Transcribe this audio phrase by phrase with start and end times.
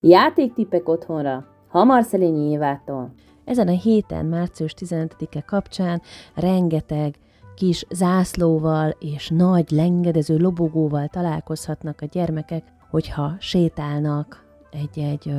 [0.00, 3.12] Játéktipek otthonra, Hamar Szelényi Évától.
[3.44, 6.02] Ezen a héten, március 15-e kapcsán
[6.34, 7.14] rengeteg
[7.54, 15.34] kis zászlóval és nagy lengedező lobogóval találkozhatnak a gyermekek, hogyha sétálnak egy-egy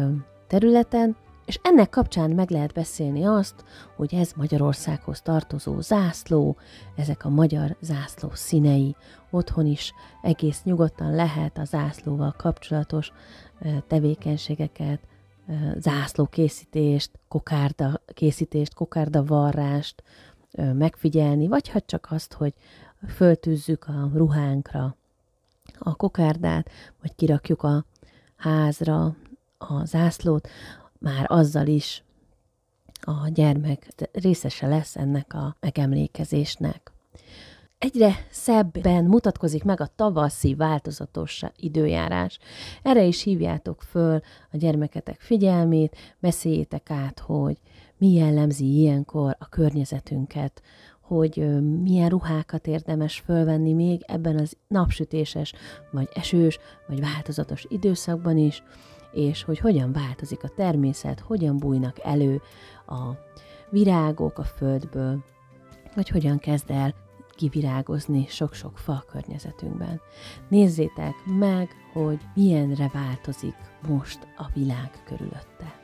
[0.47, 1.15] területen,
[1.49, 3.63] és ennek kapcsán meg lehet beszélni azt,
[3.95, 6.57] hogy ez Magyarországhoz tartozó zászló,
[6.95, 8.95] ezek a magyar zászló színei.
[9.29, 13.11] Otthon is egész nyugodtan lehet a zászlóval kapcsolatos
[13.87, 14.99] tevékenységeket,
[15.77, 20.03] zászlókészítést, kokárda készítést, kokárda varrást
[20.73, 22.53] megfigyelni, vagy hát csak azt, hogy
[23.07, 24.95] föltűzzük a ruhánkra
[25.79, 26.69] a kokárdát,
[27.01, 27.85] vagy kirakjuk a
[28.35, 29.15] házra
[29.57, 30.47] a zászlót,
[30.99, 32.03] már azzal is
[33.01, 36.91] a gyermek részese lesz ennek a megemlékezésnek.
[37.77, 42.39] Egyre szebben mutatkozik meg a tavaszi változatos időjárás.
[42.83, 44.19] Erre is hívjátok föl
[44.51, 47.57] a gyermeketek figyelmét, beszéljétek át, hogy
[47.97, 50.61] mi jellemzi ilyenkor a környezetünket,
[51.01, 55.53] hogy milyen ruhákat érdemes fölvenni még ebben az napsütéses,
[55.91, 58.63] vagy esős, vagy változatos időszakban is,
[59.11, 62.41] és hogy hogyan változik a természet, hogyan bújnak elő
[62.87, 63.09] a
[63.69, 65.23] virágok a földből,
[65.95, 66.93] vagy hogyan kezd el
[67.35, 70.01] kivirágozni sok-sok fa a környezetünkben.
[70.49, 73.55] Nézzétek meg, hogy milyenre változik
[73.87, 75.79] most a világ körülötte.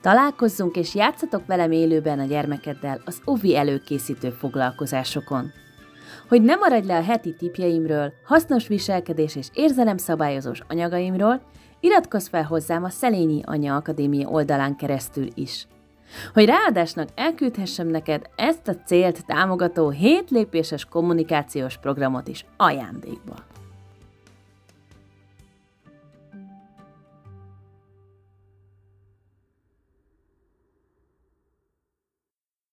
[0.00, 5.50] Találkozzunk és játszatok velem élőben a gyermekeddel az OVI előkészítő foglalkozásokon.
[6.28, 11.40] Hogy ne maradj le a heti tipjeimről, hasznos viselkedés és érzelemszabályozós anyagaimról,
[11.80, 15.66] iratkozz fel hozzám a Szelényi Anya Akadémia oldalán keresztül is.
[16.32, 23.34] Hogy ráadásnak elküldhessem neked ezt a célt támogató 7 lépéses kommunikációs programot is ajándékba.